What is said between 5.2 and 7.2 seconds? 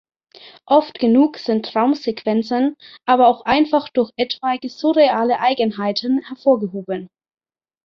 Eigenheiten hervorgehoben.